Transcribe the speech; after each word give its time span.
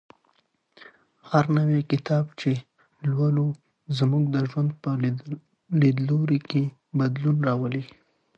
هر 1.31 1.45
نوی 1.57 1.81
کتاب 1.91 2.25
چې 2.39 2.51
لولو 3.11 3.45
زموږ 3.97 4.23
د 4.35 4.37
ژوند 4.49 4.71
په 4.81 4.89
لیدلوري 5.81 6.39
کې 6.49 6.63
بدلون 6.99 7.37
راولي. 7.47 7.83